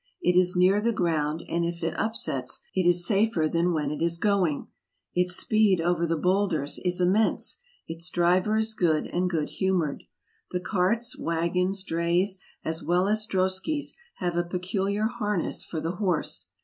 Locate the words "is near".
0.35-0.81